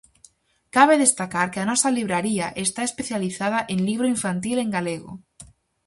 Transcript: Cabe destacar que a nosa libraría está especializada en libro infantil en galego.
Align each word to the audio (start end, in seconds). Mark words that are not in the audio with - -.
Cabe 0.75 0.95
destacar 1.03 1.45
que 1.53 1.59
a 1.61 1.67
nosa 1.69 1.89
libraría 1.97 2.47
está 2.65 2.81
especializada 2.89 3.59
en 3.73 3.79
libro 3.89 4.07
infantil 4.15 4.57
en 4.65 4.69
galego. 4.75 5.11